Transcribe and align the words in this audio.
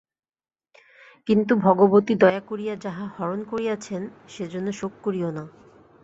কিন্তু 1.27 1.53
ভগবতী 1.57 2.13
দয়া 2.15 2.41
করিয়া 2.41 2.73
যাহা 2.75 3.05
হরণ 3.15 3.39
করিয়াছেন 3.43 4.01
সেজন্য 4.27 4.67
শোক 4.71 4.93
করিয়ো 5.03 5.29
না। 5.31 5.43